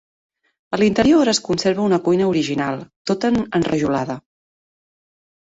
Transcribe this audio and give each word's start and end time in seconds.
A 0.77 0.77
l'interior 0.83 1.29
es 1.33 1.39
conserva 1.47 1.83
una 1.89 1.99
cuina 2.07 2.31
original, 2.31 2.81
tota 3.11 3.33
enrajolada. 3.61 4.19